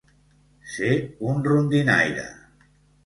Ser 0.75 0.89
un 1.33 1.45
rondinaire. 1.51 2.29